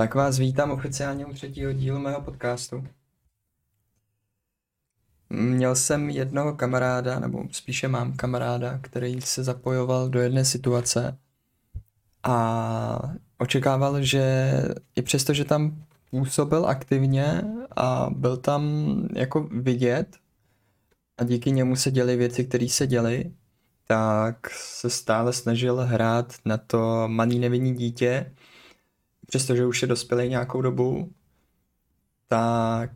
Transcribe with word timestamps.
Tak 0.00 0.14
vás 0.14 0.38
vítám 0.38 0.70
oficiálně 0.70 1.26
u 1.26 1.32
třetího 1.32 1.72
dílu 1.72 1.98
mého 1.98 2.20
podcastu. 2.20 2.86
Měl 5.30 5.76
jsem 5.76 6.10
jednoho 6.10 6.54
kamaráda, 6.54 7.18
nebo 7.18 7.44
spíše 7.50 7.88
mám 7.88 8.12
kamaráda, 8.12 8.78
který 8.78 9.20
se 9.20 9.44
zapojoval 9.44 10.08
do 10.08 10.20
jedné 10.20 10.44
situace 10.44 11.18
a 12.22 13.14
očekával, 13.38 14.02
že 14.02 14.52
i 14.96 15.02
přesto, 15.02 15.34
že 15.34 15.44
tam 15.44 15.84
působil 16.10 16.66
aktivně 16.66 17.42
a 17.76 18.10
byl 18.10 18.36
tam 18.36 18.62
jako 19.14 19.42
vidět 19.42 20.16
a 21.18 21.24
díky 21.24 21.52
němu 21.52 21.76
se 21.76 21.90
děly 21.90 22.16
věci, 22.16 22.44
které 22.44 22.68
se 22.68 22.86
děly, 22.86 23.32
tak 23.86 24.50
se 24.50 24.90
stále 24.90 25.32
snažil 25.32 25.76
hrát 25.76 26.34
na 26.44 26.56
to 26.56 27.08
malý 27.08 27.38
nevinný 27.38 27.74
dítě, 27.74 28.32
přestože 29.30 29.66
už 29.66 29.82
je 29.82 29.88
dospělý 29.88 30.28
nějakou 30.28 30.62
dobu, 30.62 31.12
tak 32.28 32.90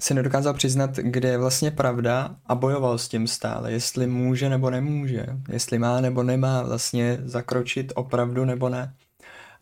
si 0.00 0.14
nedokázal 0.14 0.54
přiznat, 0.54 0.96
kde 0.96 1.28
je 1.28 1.38
vlastně 1.38 1.70
pravda 1.70 2.36
a 2.46 2.54
bojoval 2.54 2.98
s 2.98 3.08
tím 3.08 3.26
stále, 3.26 3.72
jestli 3.72 4.06
může 4.06 4.48
nebo 4.48 4.70
nemůže, 4.70 5.26
jestli 5.48 5.78
má 5.78 6.00
nebo 6.00 6.22
nemá 6.22 6.62
vlastně 6.62 7.18
zakročit 7.24 7.92
opravdu 7.94 8.44
nebo 8.44 8.68
ne. 8.68 8.94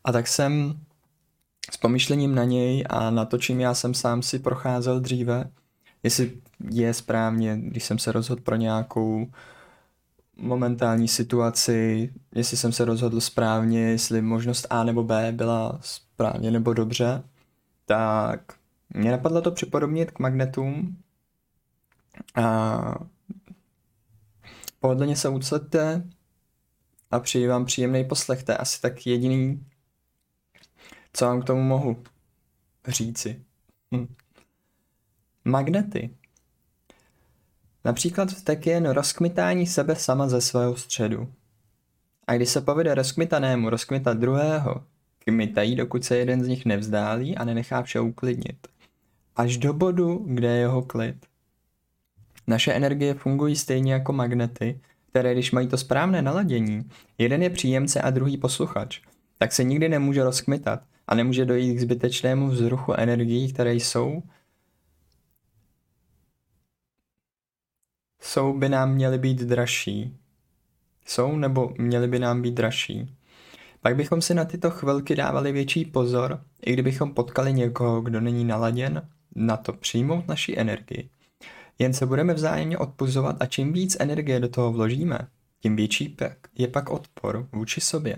A 0.05 0.13
tak 0.13 0.29
jsem 0.29 0.81
s 1.71 1.77
pomyšlením 1.77 2.35
na 2.35 2.45
něj 2.45 2.85
a 2.91 3.11
na 3.11 3.25
to, 3.25 3.39
čím 3.39 3.61
já 3.61 3.75
jsem 3.75 3.95
sám 3.95 4.23
si 4.23 4.39
procházel 4.39 5.01
dříve, 5.01 5.51
jestli 6.03 6.33
je 6.71 6.95
správně, 6.95 7.59
když 7.63 7.85
jsem 7.85 7.99
se 7.99 8.13
rozhodl 8.13 8.43
pro 8.43 8.57
nějakou 8.57 9.27
momentální 10.37 11.09
situaci, 11.09 12.11
jestli 12.35 12.57
jsem 12.57 12.73
se 12.73 12.85
rozhodl 12.85 13.21
správně, 13.21 13.81
jestli 13.81 14.23
možnost 14.23 14.67
A 14.71 14.85
nebo 14.85 15.05
B 15.05 15.33
byla 15.33 15.79
správně 15.83 16.51
nebo 16.51 16.75
dobře, 16.75 17.23
tak 17.87 18.53
mě 18.91 19.11
napadlo 19.11 19.43
to 19.43 19.51
připodobnit 19.51 20.11
k 20.11 20.19
magnetům 20.19 20.97
a 22.35 22.95
pohodlně 24.81 25.17
se 25.17 25.29
uclete 25.29 26.09
a 27.11 27.21
přeji 27.21 27.49
vám 27.49 27.65
příjemný 27.65 28.05
poslech. 28.05 28.43
To 28.43 28.53
je 28.53 28.57
asi 28.57 28.81
tak 28.81 29.07
jediný, 29.07 29.67
co 31.13 31.25
vám 31.25 31.43
k 31.43 31.45
tomu 31.45 31.63
mohu 31.63 32.03
říci. 32.89 33.45
Hm. 33.95 34.15
Magnety. 35.45 36.17
Například 37.85 38.31
vtek 38.31 38.67
je 38.67 38.93
rozkmitání 38.93 39.67
sebe 39.67 39.97
sama 39.97 40.29
ze 40.29 40.41
svého 40.41 40.77
středu. 40.77 41.33
A 42.31 42.35
když 42.37 42.49
se 42.49 42.61
povede 42.61 42.95
rozkmitanému 42.95 43.71
rozkmitat 43.71 44.19
druhého, 44.19 44.85
kmitají, 45.19 45.77
dokud 45.77 46.05
se 46.05 46.17
jeden 46.17 46.45
z 46.45 46.49
nich 46.49 46.67
nevzdálí 46.67 47.37
a 47.37 47.45
nenechá 47.45 47.83
vše 47.83 48.01
uklidnit. 48.01 48.69
Až 49.37 49.57
do 49.57 49.73
bodu, 49.73 50.25
kde 50.29 50.49
je 50.49 50.59
jeho 50.59 50.83
klid. 50.83 51.27
Naše 52.47 52.73
energie 52.73 53.15
fungují 53.15 53.57
stejně 53.57 53.93
jako 53.93 54.13
magnety, 54.13 54.81
které 55.09 55.33
když 55.33 55.53
mají 55.53 55.69
to 55.69 55.79
správné 55.79 56.23
naladění, 56.23 56.91
jeden 57.19 57.43
je 57.43 57.51
příjemce 57.51 58.01
a 58.01 58.11
druhý 58.11 58.37
posluchač, 58.37 59.01
tak 59.39 59.53
se 59.53 59.65
nikdy 59.65 59.89
nemůže 59.89 60.25
rozkmitat 60.25 60.83
a 61.07 61.15
nemůže 61.15 61.45
dojít 61.45 61.75
k 61.75 61.81
zbytečnému 61.81 62.49
vzruchu 62.49 62.93
energií, 62.93 63.53
které 63.53 63.75
jsou 63.75 64.23
jsou 68.21 68.59
by 68.59 68.69
nám 68.69 68.95
měly 68.95 69.19
být 69.19 69.39
dražší. 69.39 70.17
Jsou 71.11 71.37
nebo 71.37 71.75
měly 71.79 72.09
by 72.09 72.19
nám 72.19 72.43
být 72.43 72.55
dražší. 72.55 73.15
Pak 73.81 73.97
bychom 73.97 74.23
si 74.23 74.35
na 74.35 74.45
tyto 74.45 74.71
chvilky 74.71 75.17
dávali 75.17 75.53
větší 75.53 75.85
pozor, 75.85 76.41
i 76.67 76.73
kdybychom 76.73 77.15
potkali 77.15 77.53
někoho, 77.53 78.01
kdo 78.01 78.21
není 78.21 78.45
naladěn 78.45 79.03
na 79.35 79.57
to 79.57 79.73
přijmout 79.73 80.29
naši 80.29 80.55
energii. 80.59 81.11
Jen 81.79 81.95
se 81.95 82.07
budeme 82.07 82.35
vzájemně 82.35 82.79
odpuzovat 82.79 83.37
a 83.41 83.47
čím 83.47 83.73
víc 83.73 83.97
energie 84.01 84.41
do 84.41 84.49
toho 84.49 84.73
vložíme, 84.73 85.19
tím 85.61 85.77
větší 85.77 86.09
pak 86.09 86.37
je 86.59 86.69
pak 86.69 86.91
odpor 86.91 87.49
vůči 87.53 87.81
sobě. 87.81 88.17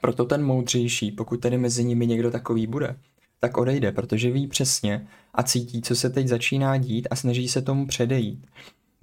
Proto 0.00 0.24
ten 0.24 0.44
moudřejší, 0.44 1.12
pokud 1.12 1.40
tedy 1.40 1.58
mezi 1.58 1.84
nimi 1.84 2.06
někdo 2.06 2.30
takový 2.30 2.66
bude, 2.66 2.96
tak 3.40 3.56
odejde, 3.56 3.92
protože 3.92 4.30
ví 4.30 4.46
přesně 4.46 5.06
a 5.34 5.42
cítí, 5.42 5.82
co 5.82 5.96
se 5.96 6.10
teď 6.10 6.28
začíná 6.28 6.76
dít 6.76 7.08
a 7.10 7.16
snaží 7.16 7.48
se 7.48 7.62
tomu 7.62 7.86
předejít. 7.86 8.46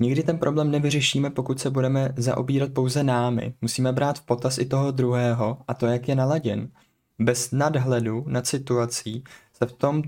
Nikdy 0.02 0.24
ten 0.24 0.38
problém 0.38 0.72
nevyřešíme, 0.72 1.30
pokud 1.30 1.60
se 1.60 1.70
budeme 1.70 2.14
zaobírat 2.18 2.74
pouze 2.74 3.04
námi. 3.04 3.54
Musíme 3.62 3.94
brát 3.94 4.20
v 4.20 4.22
potaz 4.22 4.58
i 4.58 4.66
toho 4.66 4.92
druhého 4.92 5.58
a 5.68 5.74
to, 5.74 5.86
jak 5.86 6.08
je 6.08 6.16
naladěn. 6.16 6.70
Bez 7.20 7.52
nadhledu 7.52 8.26
nad 8.28 8.48
situací 8.48 9.24
se 9.54 9.66
v 9.66 9.72
tom 9.72 10.04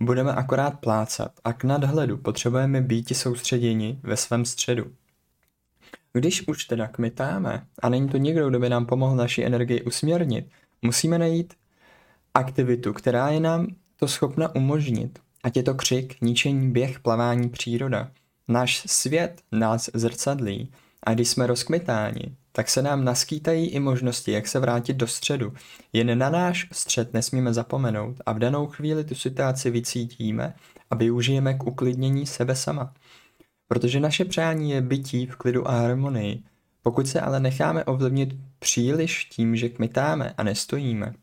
budeme 0.00 0.32
akorát 0.32 0.80
plácat 0.80 1.32
a 1.44 1.52
k 1.52 1.64
nadhledu 1.64 2.16
potřebujeme 2.16 2.80
být 2.80 3.16
soustředěni 3.16 4.00
ve 4.02 4.16
svém 4.16 4.44
středu. 4.44 4.84
Když 6.12 6.48
už 6.48 6.64
teda 6.64 6.88
kmitáme 6.88 7.66
a 7.82 7.88
není 7.88 8.08
to 8.08 8.16
někdo, 8.16 8.48
kdo 8.48 8.58
by 8.58 8.68
nám 8.68 8.86
pomohl 8.86 9.16
naši 9.16 9.44
energii 9.44 9.82
usměrnit, 9.82 10.46
musíme 10.82 11.18
najít 11.18 11.54
aktivitu, 12.34 12.92
která 12.92 13.28
je 13.28 13.40
nám 13.40 13.66
to 13.96 14.08
schopna 14.08 14.54
umožnit. 14.54 15.18
Ať 15.42 15.56
je 15.56 15.62
to 15.62 15.74
křik, 15.74 16.20
ničení, 16.20 16.70
běh, 16.70 17.00
plavání, 17.00 17.48
příroda. 17.48 18.10
Náš 18.48 18.82
svět 18.86 19.42
nás 19.52 19.90
zrcadlí 19.94 20.72
a 21.02 21.14
když 21.14 21.28
jsme 21.28 21.46
rozkmitáni, 21.46 22.36
tak 22.52 22.68
se 22.68 22.82
nám 22.82 23.04
naskýtají 23.04 23.66
i 23.66 23.80
možnosti, 23.80 24.32
jak 24.32 24.48
se 24.48 24.60
vrátit 24.60 24.96
do 24.96 25.06
středu. 25.06 25.52
Jen 25.92 26.18
na 26.18 26.30
náš 26.30 26.68
střed 26.72 27.14
nesmíme 27.14 27.54
zapomenout 27.54 28.16
a 28.26 28.32
v 28.32 28.38
danou 28.38 28.66
chvíli 28.66 29.04
tu 29.04 29.14
situaci 29.14 29.70
vycítíme 29.70 30.54
a 30.90 30.94
využijeme 30.94 31.54
k 31.54 31.66
uklidnění 31.66 32.26
sebe 32.26 32.56
sama. 32.56 32.94
Protože 33.68 34.00
naše 34.00 34.24
přání 34.24 34.70
je 34.70 34.80
bytí 34.80 35.26
v 35.26 35.36
klidu 35.36 35.68
a 35.68 35.80
harmonii. 35.80 36.42
Pokud 36.82 37.08
se 37.08 37.20
ale 37.20 37.40
necháme 37.40 37.84
ovlivnit 37.84 38.34
příliš 38.58 39.24
tím, 39.24 39.56
že 39.56 39.68
kmitáme 39.68 40.34
a 40.36 40.42
nestojíme, 40.42 41.14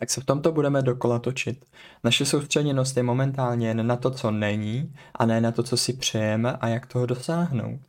tak 0.00 0.10
se 0.10 0.20
v 0.20 0.24
tomto 0.24 0.52
budeme 0.52 0.82
dokola 0.82 1.18
točit. 1.18 1.64
Naše 2.04 2.24
soustředěnost 2.24 2.96
je 2.96 3.02
momentálně 3.02 3.68
jen 3.68 3.86
na 3.86 3.96
to, 3.96 4.10
co 4.10 4.30
není, 4.30 4.94
a 5.14 5.26
ne 5.26 5.40
na 5.40 5.52
to, 5.52 5.62
co 5.62 5.76
si 5.76 5.92
přejeme 5.92 6.52
a 6.52 6.68
jak 6.68 6.86
toho 6.86 7.06
dosáhnout. 7.06 7.80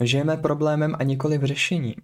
Žijeme 0.00 0.36
problémem 0.36 0.96
a 0.98 1.02
nikoli 1.02 1.38
v 1.38 1.44
řešení. 1.44 1.96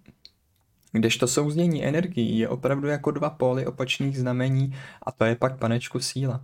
Kdežto 0.93 1.29
souznění 1.29 1.85
energií 1.85 2.39
je 2.39 2.49
opravdu 2.49 2.89
jako 2.89 3.11
dva 3.11 3.31
póly 3.31 3.67
opačných 3.67 4.19
znamení 4.19 4.77
a 5.03 5.13
to 5.13 5.25
je 5.25 5.37
pak 5.37 5.59
panečku 5.59 6.01
síla. 6.01 6.41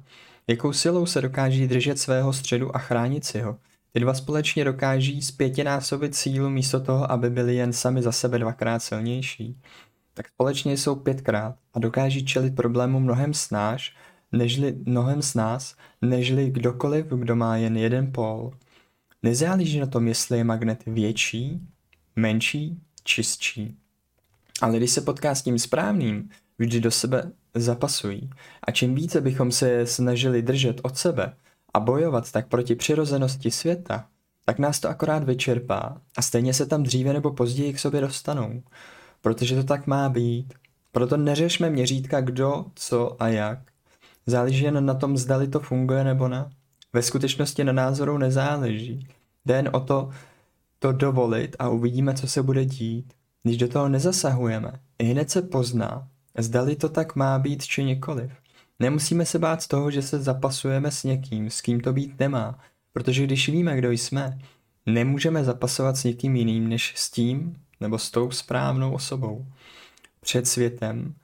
Jakou 0.47 0.73
silou 0.73 1.07
se 1.07 1.21
dokáží 1.21 1.69
držet 1.69 1.99
svého 1.99 2.33
středu 2.33 2.77
a 2.77 2.79
chránit 2.79 3.25
si 3.25 3.41
ho. 3.41 3.57
Ty 3.93 4.01
dva 4.01 4.15
společně 4.15 4.65
dokáží 4.65 5.23
zpětinásobit 5.23 6.15
sílu 6.15 6.51
místo 6.51 6.81
toho, 6.81 7.13
aby 7.13 7.31
byli 7.31 7.55
jen 7.55 7.73
sami 7.73 8.03
za 8.03 8.13
sebe 8.13 8.39
dvakrát 8.39 8.79
silnější 8.79 9.57
tak 10.15 10.29
společně 10.29 10.77
jsou 10.77 10.95
pětkrát 10.95 11.57
a 11.75 11.79
dokáží 11.79 12.25
čelit 12.25 12.55
problému 12.55 13.01
mnohem 13.01 13.35
snáš, 13.35 13.97
nežli, 14.33 14.75
mnohem 14.87 15.23
s 15.23 15.35
nás, 15.35 15.77
nežli 16.03 16.51
kdokoliv, 16.51 17.07
kdo 17.07 17.37
má 17.37 17.57
jen 17.57 17.77
jeden 17.77 18.13
pól. 18.13 18.53
Nezáleží 19.23 19.81
na 19.81 19.87
tom, 19.87 20.09
jestli 20.09 20.39
je 20.39 20.45
magnet 20.45 20.83
větší, 20.87 21.61
menší, 22.17 22.81
čistší. 23.05 23.77
Ale 24.61 24.77
když 24.77 24.91
se 24.91 25.01
potká 25.01 25.35
s 25.35 25.43
tím 25.43 25.59
správným, 25.59 26.29
vždy 26.59 26.81
do 26.81 26.91
sebe 26.91 27.33
zapasují. 27.55 28.31
A 28.63 28.71
čím 28.71 28.95
více 28.95 29.21
bychom 29.21 29.53
se 29.53 29.87
snažili 29.87 30.43
držet 30.43 30.81
od 30.83 30.99
sebe 30.99 31.35
a 31.75 31.81
bojovat 31.81 32.33
tak 32.33 32.49
proti 32.49 32.75
přirozenosti 32.75 33.51
světa, 33.51 34.07
tak 34.45 34.59
nás 34.59 34.81
to 34.81 34.89
akorát 34.89 35.25
vyčerpá 35.25 36.01
a 36.17 36.23
stejně 36.23 36.55
se 36.55 36.67
tam 36.67 36.83
dříve 36.83 37.13
nebo 37.13 37.33
později 37.33 37.73
k 37.73 37.79
sobě 37.79 38.01
dostanou 38.01 38.63
protože 39.23 39.57
to 39.57 39.65
tak 39.65 39.87
má 39.87 40.09
být. 40.09 40.55
Proto 40.93 41.17
neřešme 41.17 41.71
měřítka 41.71 42.21
kdo, 42.21 42.65
co 42.75 43.23
a 43.23 43.29
jak. 43.29 43.59
Záleží 44.27 44.65
jen 44.65 44.87
na 44.87 44.95
tom, 44.95 45.17
zdali 45.17 45.49
to 45.49 45.61
funguje 45.61 46.05
nebo 46.05 46.29
ne. 46.29 46.51
Ve 46.93 47.03
skutečnosti 47.03 47.65
na 47.65 47.73
názoru 47.73 48.19
nezáleží. 48.19 49.07
Jde 49.47 49.55
jen 49.55 49.71
o 49.73 49.81
to, 49.81 50.11
to 50.79 50.93
dovolit 50.93 51.57
a 51.59 51.69
uvidíme, 51.69 52.15
co 52.15 52.29
se 52.29 52.43
bude 52.43 52.65
dít. 52.65 53.13
Když 53.43 53.57
do 53.57 53.69
toho 53.69 53.89
nezasahujeme, 53.89 54.73
i 54.99 55.05
hned 55.05 55.31
se 55.31 55.43
pozná, 55.43 56.09
zdali 56.39 56.77
to 56.77 56.89
tak 56.89 57.17
má 57.17 57.39
být 57.39 57.65
či 57.65 57.85
nikoliv. 57.85 58.33
Nemusíme 58.79 59.27
se 59.27 59.39
bát 59.39 59.63
z 59.63 59.69
toho, 59.69 59.91
že 59.91 60.03
se 60.03 60.19
zapasujeme 60.19 60.91
s 60.91 61.05
někým, 61.05 61.51
s 61.51 61.61
kým 61.61 61.81
to 61.81 61.93
být 61.93 62.21
nemá, 62.21 62.59
protože 62.93 63.25
když 63.25 63.49
víme, 63.49 63.77
kdo 63.77 63.91
jsme, 63.91 64.39
nemůžeme 64.87 65.45
zapasovat 65.45 65.97
s 65.97 66.05
někým 66.05 66.37
jiným 66.37 66.69
než 66.69 66.93
s 66.97 67.11
tím, 67.11 67.57
nebo 67.83 67.99
s 67.99 68.11
tou 68.11 68.31
správnou 68.31 68.93
osobou. 68.93 69.47
Před 70.21 70.47
světem 70.47 71.15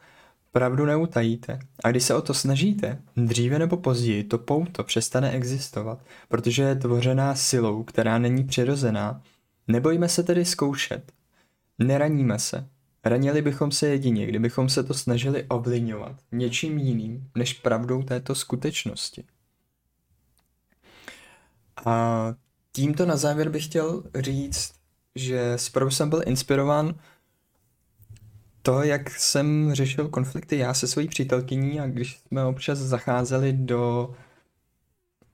pravdu 0.52 0.86
neutajíte. 0.86 1.58
A 1.84 1.90
když 1.90 2.02
se 2.02 2.14
o 2.14 2.22
to 2.22 2.34
snažíte, 2.34 3.02
dříve 3.16 3.58
nebo 3.58 3.76
později 3.76 4.24
to 4.24 4.38
pouto 4.38 4.84
přestane 4.84 5.30
existovat, 5.30 6.04
protože 6.28 6.62
je 6.62 6.74
tvořená 6.74 7.34
silou, 7.34 7.82
která 7.82 8.18
není 8.18 8.44
přirozená. 8.44 9.22
Nebojíme 9.68 10.08
se 10.08 10.22
tedy 10.22 10.44
zkoušet. 10.44 11.12
Neraníme 11.78 12.38
se. 12.38 12.68
Ranili 13.04 13.42
bychom 13.42 13.70
se 13.70 13.88
jedině, 13.88 14.26
kdybychom 14.26 14.68
se 14.68 14.82
to 14.82 14.94
snažili 14.94 15.44
ovlivňovat 15.44 16.16
něčím 16.32 16.78
jiným, 16.78 17.30
než 17.34 17.52
pravdou 17.52 18.02
této 18.02 18.34
skutečnosti. 18.34 19.24
A 21.86 22.34
tímto 22.72 23.06
na 23.06 23.16
závěr 23.16 23.48
bych 23.48 23.64
chtěl 23.64 24.02
říct, 24.14 24.77
že 25.18 25.52
zprvu 25.58 25.90
jsem 25.90 26.10
byl 26.10 26.22
inspirován 26.26 26.94
to, 28.62 28.82
jak 28.82 29.10
jsem 29.10 29.70
řešil 29.74 30.08
konflikty 30.08 30.58
já 30.58 30.74
se 30.74 30.86
svojí 30.86 31.08
přítelkyní 31.08 31.80
a 31.80 31.86
když 31.86 32.18
jsme 32.18 32.44
občas 32.44 32.78
zacházeli 32.78 33.52
do, 33.52 34.14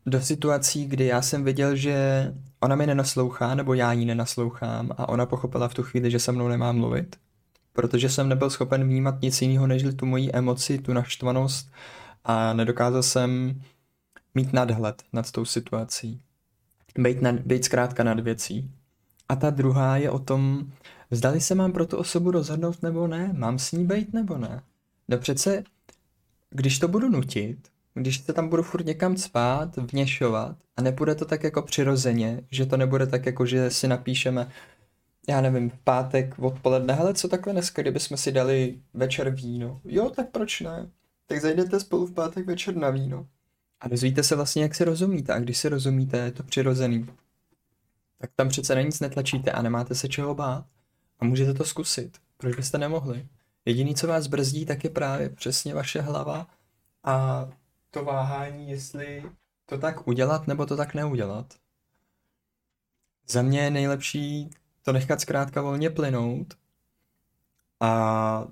do 0.06 0.20
situací, 0.20 0.86
kdy 0.86 1.06
já 1.06 1.22
jsem 1.22 1.44
viděl, 1.44 1.76
že 1.76 2.26
ona 2.60 2.76
mi 2.76 2.86
nenaslouchá, 2.86 3.54
nebo 3.54 3.75
já 3.75 3.92
jí 3.92 4.04
nenaslouchám 4.04 4.90
a 4.98 5.08
ona 5.08 5.26
pochopila 5.26 5.69
v 5.69 5.75
tu 5.75 5.82
chvíli, 5.82 6.10
že 6.10 6.19
se 6.19 6.32
mnou 6.32 6.48
nemá 6.48 6.72
mluvit, 6.72 7.16
protože 7.72 8.08
jsem 8.08 8.28
nebyl 8.28 8.50
schopen 8.50 8.84
vnímat 8.84 9.22
nic 9.22 9.42
jiného, 9.42 9.66
než 9.66 9.82
tu 9.96 10.06
moji 10.06 10.31
emoci, 10.32 10.78
tu 10.78 10.92
naštvanost 10.92 11.72
a 12.25 12.52
nedokázal 12.52 13.02
jsem 13.02 13.60
mít 14.34 14.52
nadhled 14.52 15.02
nad 15.12 15.31
tou 15.31 15.44
situací. 15.44 16.20
Být, 16.98 17.22
nad, 17.22 17.34
být 17.34 17.64
zkrátka 17.64 18.04
nad 18.04 18.20
věcí. 18.20 18.70
A 19.29 19.37
ta 19.37 19.50
druhá 19.50 19.97
je 19.97 20.11
o 20.11 20.19
tom, 20.19 20.73
zdali 21.11 21.41
se 21.41 21.55
mám 21.55 21.73
pro 21.73 21.87
tu 21.87 21.97
osobu 21.97 22.31
rozhodnout 22.31 22.82
nebo 22.82 23.06
ne, 23.06 23.32
mám 23.37 23.59
s 23.59 23.73
ní 23.73 23.85
být 23.85 24.12
nebo 24.12 24.38
ne. 24.38 24.62
No 25.09 25.19
přece, 25.19 25.65
když 26.50 26.79
to 26.79 26.88
budu 26.88 27.09
nutit, 27.09 27.59
když 27.94 28.21
se 28.21 28.32
tam 28.32 28.49
budu 28.49 28.62
furt 28.62 28.87
někam 28.87 29.17
spát, 29.17 29.76
vněšovat 29.76 30.56
a 30.76 30.82
nebude 30.82 31.15
to 31.15 31.25
tak 31.25 31.44
jako 31.44 31.62
přirozeně, 31.62 32.43
že 32.50 32.67
to 32.67 32.76
nebude 32.76 33.06
tak 33.06 33.26
jako, 33.26 33.47
že 33.47 33.71
si 33.71 33.88
napíšeme, 33.88 34.49
já 35.29 35.41
nevím, 35.41 35.70
v 35.70 35.79
pátek 35.85 36.35
odpoledne, 36.38 36.94
hele, 36.94 37.15
co 37.15 37.29
takhle 37.29 37.53
dneska, 37.53 37.82
kdybychom 37.82 38.17
si 38.17 38.32
dali 38.32 38.79
večer 38.94 39.31
víno. 39.31 39.81
Jo, 39.85 40.11
tak 40.11 40.31
proč 40.31 40.61
ne? 40.61 40.91
Tak 41.27 41.41
zajdete 41.41 41.81
spolu 41.81 42.06
v 42.06 42.12
pátek 42.12 42.47
večer 42.47 42.77
na 42.77 42.91
víno. 42.91 43.27
A 43.81 43.88
dozvíte 43.88 44.23
se 44.23 44.37
vlastně, 44.37 44.62
jak 44.62 44.75
si 44.75 44.85
rozumíte. 44.85 45.32
A 45.32 45.38
když 45.38 45.59
si 45.59 45.69
rozumíte, 45.69 46.19
je 46.19 46.32
to 46.32 46.43
přirozený. 46.43 47.06
Tak 48.25 48.31
tam 48.37 48.49
přece 48.49 48.75
na 48.75 48.81
nic 48.81 49.00
netlačíte 49.00 49.53
a 49.53 49.62
nemáte 49.62 49.94
se 49.94 50.09
čeho 50.09 50.35
bát. 50.35 50.67
A 51.21 51.25
můžete 51.25 51.55
to 51.55 51.65
zkusit. 51.65 52.19
Proč 52.37 52.56
byste 52.56 52.79
nemohli? 52.79 53.29
Jediný, 53.65 53.94
co 53.94 54.06
vás 54.06 54.26
brzdí, 54.26 54.67
tak 54.67 54.85
je 54.85 54.91
právě 54.91 55.29
přesně 55.29 55.75
vaše 55.75 56.00
hlava 56.00 56.47
a 57.05 57.49
to 57.91 58.05
váhání, 58.05 58.71
jestli 58.71 59.25
to 59.67 59.79
tak 59.79 60.09
udělat 60.09 60.47
nebo 60.47 60.67
to 60.67 60.76
tak 60.76 60.94
neudělat. 60.94 61.55
Za 63.29 63.43
mě 63.43 63.61
je 63.61 63.71
nejlepší 63.71 64.50
to 64.82 64.93
nechat 64.93 65.20
zkrátka 65.20 65.62
volně 65.62 65.91
plynout 65.91 66.55
a 67.81 68.49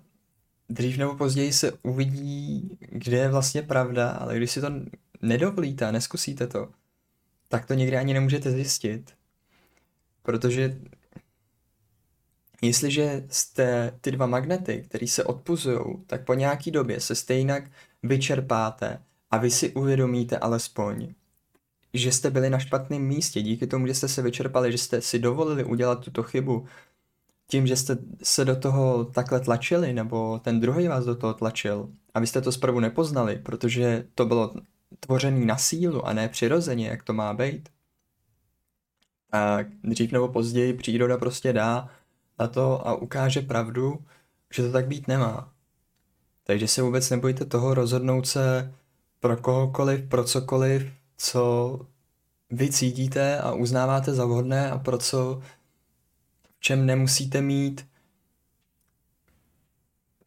dřív 0.69 0.99
nebo 0.99 1.17
později 1.17 1.53
se 1.53 1.73
uvidí, 1.83 2.79
kde 2.81 3.17
je 3.17 3.29
vlastně 3.29 3.63
pravda, 3.63 4.11
ale 4.11 4.37
když 4.37 4.51
si 4.51 4.61
to 4.61 4.71
nedovolíte 5.23 5.87
a 5.87 5.93
neskusíte 5.93 6.47
to, 6.47 6.73
tak 7.49 7.67
to 7.67 7.75
někdy 7.75 7.97
ani 7.97 8.15
nemůžete 8.15 8.51
zjistit. 8.51 9.22
Protože 10.23 10.79
jestliže 12.63 13.25
jste 13.29 13.99
ty 14.01 14.13
dva 14.13 14.27
magnety, 14.27 14.85
které 14.89 15.07
se 15.07 15.25
odpuzují, 15.25 15.79
tak 16.07 16.25
po 16.25 16.35
nějaký 16.35 16.71
době 16.71 17.01
se 17.01 17.15
stejně 17.15 17.71
vyčerpáte 18.03 19.03
a 19.31 19.37
vy 19.37 19.51
si 19.51 19.71
uvědomíte 19.71 20.39
alespoň, 20.39 21.15
že 21.95 22.13
jste 22.13 22.31
byli 22.31 22.51
na 22.51 22.59
špatném 22.59 23.03
místě 23.03 23.43
díky 23.43 23.67
tomu, 23.67 23.87
že 23.87 23.95
jste 23.95 24.09
se 24.09 24.23
vyčerpali, 24.23 24.73
že 24.73 24.79
jste 24.79 25.01
si 25.01 25.19
dovolili 25.19 25.65
udělat 25.65 26.05
tuto 26.05 26.23
chybu, 26.23 26.67
tím, 27.47 27.67
že 27.67 27.77
jste 27.77 27.99
se 28.23 28.45
do 28.45 28.57
toho 28.57 29.05
takhle 29.05 29.41
tlačili, 29.41 29.93
nebo 29.93 30.39
ten 30.39 30.61
druhý 30.61 30.89
vás 30.89 31.05
do 31.05 31.15
toho 31.15 31.35
tlačil, 31.35 31.89
a 32.15 32.21
vy 32.21 32.27
jste 32.27 32.41
to 32.41 32.53
zprvu 32.53 32.81
nepoznali, 32.81 33.37
protože 33.37 34.07
to 34.15 34.27
bylo 34.27 34.55
tvořený 35.01 35.47
na 35.47 35.57
sílu 35.57 36.07
a 36.07 36.13
ne 36.13 36.29
přirozeně, 36.29 36.89
jak 36.89 37.03
to 37.03 37.13
má 37.13 37.35
být. 37.35 37.69
A 39.32 39.58
dřív 39.84 40.12
nebo 40.12 40.29
později 40.29 40.75
příroda 40.75 41.19
prostě 41.19 41.52
dá 41.52 41.88
na 42.38 42.49
to 42.49 42.88
a 42.88 42.94
ukáže 42.94 43.43
pravdu, 43.43 44.05
že 44.55 44.62
to 44.62 44.73
tak 44.73 44.87
být 44.87 45.08
nemá. 45.08 45.52
Takže 46.44 46.69
se 46.69 46.82
vůbec 46.82 47.11
nebojte 47.11 47.44
toho 47.44 47.75
rozhodnout 47.75 48.26
se 48.26 48.75
pro 49.20 49.37
kohokoliv, 49.37 50.08
pro 50.08 50.25
cokoliv, 50.25 50.93
co 51.17 51.81
vy 52.50 52.73
cítíte 52.73 53.38
a 53.38 53.52
uznáváte 53.52 54.14
za 54.14 54.25
vhodné 54.25 54.70
a 54.70 54.79
pro 54.79 54.99
co, 54.99 55.43
v 56.43 56.61
čem 56.61 56.87
nemusíte 56.87 57.40
mít 57.40 57.87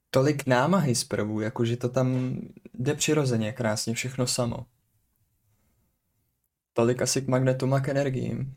tolik 0.09 0.45
námahy 0.45 0.95
zprvu, 0.95 1.41
jakože 1.41 1.77
to 1.77 1.89
tam 1.89 2.39
jde 2.73 2.93
přirozeně 2.93 3.53
krásně 3.53 3.93
všechno 3.93 4.27
samo. 4.27 4.65
Tolik 6.73 7.01
asi 7.01 7.21
k 7.21 7.27
magnetům 7.27 7.73
a 7.73 7.79
k 7.79 7.89
energiím. 7.89 8.55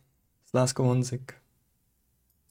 S 0.49 0.53
láskou 0.53 0.85
Honzik. 0.85 1.48